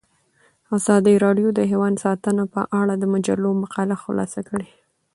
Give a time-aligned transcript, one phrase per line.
[0.77, 4.69] ازادي راډیو د حیوان ساتنه په اړه د مجلو مقالو خلاصه کړې.